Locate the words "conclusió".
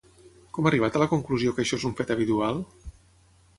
1.11-1.53